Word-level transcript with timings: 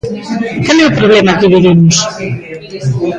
Cal 0.65 0.77
é 0.83 0.85
o 0.89 0.97
problema 0.99 1.37
que 1.39 1.51
vivimos? 1.55 1.95